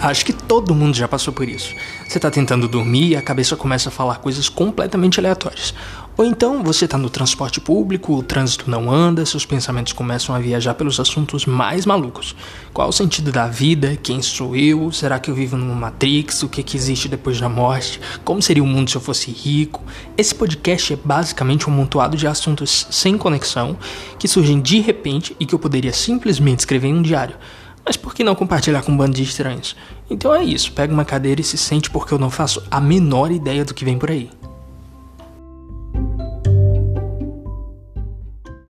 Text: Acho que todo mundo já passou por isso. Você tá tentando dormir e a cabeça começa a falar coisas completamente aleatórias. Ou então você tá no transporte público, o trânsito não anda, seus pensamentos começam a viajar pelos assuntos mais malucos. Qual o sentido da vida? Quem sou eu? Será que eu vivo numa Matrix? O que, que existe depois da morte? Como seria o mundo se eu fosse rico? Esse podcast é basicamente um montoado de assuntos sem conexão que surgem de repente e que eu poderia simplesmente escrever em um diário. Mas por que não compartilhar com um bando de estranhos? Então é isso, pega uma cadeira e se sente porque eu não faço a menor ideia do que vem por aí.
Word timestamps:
Acho 0.00 0.24
que 0.24 0.32
todo 0.32 0.76
mundo 0.76 0.96
já 0.96 1.08
passou 1.08 1.34
por 1.34 1.48
isso. 1.48 1.74
Você 2.06 2.20
tá 2.20 2.30
tentando 2.30 2.68
dormir 2.68 3.08
e 3.08 3.16
a 3.16 3.22
cabeça 3.22 3.56
começa 3.56 3.88
a 3.88 3.92
falar 3.92 4.16
coisas 4.16 4.48
completamente 4.48 5.18
aleatórias. 5.18 5.74
Ou 6.16 6.24
então 6.24 6.62
você 6.62 6.86
tá 6.86 6.96
no 6.96 7.10
transporte 7.10 7.60
público, 7.60 8.14
o 8.14 8.22
trânsito 8.22 8.70
não 8.70 8.90
anda, 8.90 9.26
seus 9.26 9.44
pensamentos 9.44 9.92
começam 9.92 10.34
a 10.36 10.38
viajar 10.38 10.74
pelos 10.74 11.00
assuntos 11.00 11.46
mais 11.46 11.84
malucos. 11.84 12.36
Qual 12.72 12.88
o 12.88 12.92
sentido 12.92 13.32
da 13.32 13.48
vida? 13.48 13.96
Quem 13.96 14.22
sou 14.22 14.54
eu? 14.54 14.92
Será 14.92 15.18
que 15.18 15.30
eu 15.30 15.34
vivo 15.34 15.56
numa 15.56 15.74
Matrix? 15.74 16.44
O 16.44 16.48
que, 16.48 16.62
que 16.62 16.76
existe 16.76 17.08
depois 17.08 17.40
da 17.40 17.48
morte? 17.48 18.00
Como 18.24 18.40
seria 18.40 18.62
o 18.62 18.66
mundo 18.66 18.90
se 18.90 18.96
eu 18.96 19.00
fosse 19.00 19.32
rico? 19.32 19.82
Esse 20.16 20.32
podcast 20.32 20.92
é 20.92 20.96
basicamente 20.96 21.68
um 21.68 21.72
montoado 21.72 22.16
de 22.16 22.26
assuntos 22.28 22.86
sem 22.88 23.18
conexão 23.18 23.76
que 24.16 24.28
surgem 24.28 24.60
de 24.60 24.78
repente 24.78 25.36
e 25.40 25.46
que 25.46 25.56
eu 25.56 25.58
poderia 25.58 25.92
simplesmente 25.92 26.60
escrever 26.60 26.86
em 26.86 26.94
um 26.94 27.02
diário. 27.02 27.36
Mas 27.88 27.96
por 27.96 28.14
que 28.14 28.22
não 28.22 28.34
compartilhar 28.34 28.82
com 28.82 28.92
um 28.92 28.96
bando 28.98 29.16
de 29.16 29.22
estranhos? 29.22 29.74
Então 30.10 30.34
é 30.34 30.44
isso, 30.44 30.72
pega 30.72 30.92
uma 30.92 31.06
cadeira 31.06 31.40
e 31.40 31.44
se 31.44 31.56
sente 31.56 31.88
porque 31.88 32.12
eu 32.12 32.18
não 32.18 32.28
faço 32.28 32.62
a 32.70 32.78
menor 32.78 33.30
ideia 33.30 33.64
do 33.64 33.72
que 33.72 33.82
vem 33.82 33.98
por 33.98 34.10
aí. 34.10 34.28